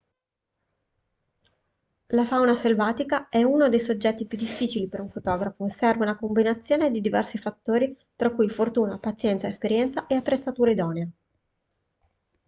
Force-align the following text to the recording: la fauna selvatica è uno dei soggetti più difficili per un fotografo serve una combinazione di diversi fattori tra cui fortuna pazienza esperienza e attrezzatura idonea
la 2.07 2.25
fauna 2.25 2.55
selvatica 2.55 3.29
è 3.29 3.43
uno 3.43 3.69
dei 3.69 3.79
soggetti 3.79 4.25
più 4.25 4.35
difficili 4.35 4.87
per 4.87 4.99
un 4.99 5.11
fotografo 5.11 5.67
serve 5.67 6.01
una 6.01 6.17
combinazione 6.17 6.89
di 6.89 7.01
diversi 7.01 7.37
fattori 7.37 7.95
tra 8.15 8.31
cui 8.31 8.49
fortuna 8.49 8.97
pazienza 8.97 9.47
esperienza 9.47 10.07
e 10.07 10.15
attrezzatura 10.15 10.71
idonea 10.71 11.07